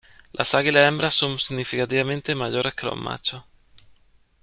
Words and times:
Las 0.31 0.55
águilas 0.55 0.87
hembras 0.87 1.13
son 1.13 1.37
significativamente 1.37 2.33
mayores 2.33 2.73
que 2.73 2.87
los 2.87 2.97
machos. 2.97 3.43